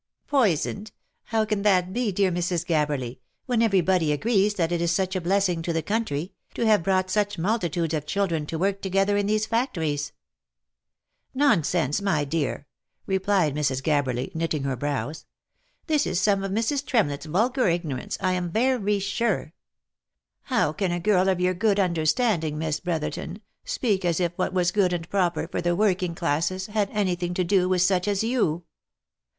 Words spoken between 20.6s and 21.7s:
can a girl of your